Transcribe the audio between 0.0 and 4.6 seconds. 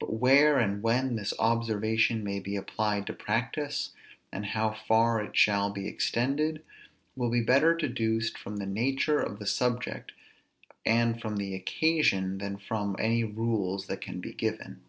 But where and when this observation may be applied to practice, and